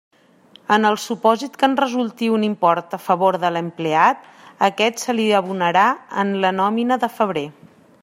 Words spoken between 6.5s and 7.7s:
nòmina de febrer.